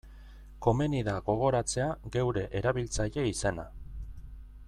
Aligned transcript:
Komeni 0.65 1.01
da 1.07 1.13
gogoratzea 1.27 1.91
geure 2.17 2.47
erabiltzaile 2.61 3.27
izena. 3.35 3.67